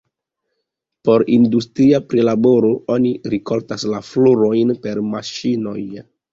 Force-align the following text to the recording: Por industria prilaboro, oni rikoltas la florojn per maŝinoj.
Por 1.09 1.23
industria 1.35 1.99
prilaboro, 2.15 2.73
oni 2.95 3.13
rikoltas 3.35 3.87
la 3.95 4.03
florojn 4.11 4.77
per 4.89 5.07
maŝinoj. 5.15 5.81